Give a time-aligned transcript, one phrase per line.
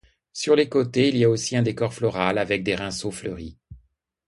[0.33, 3.59] Sur les côtés, il y a aussi un décor floral avec des rinceaux fleuris.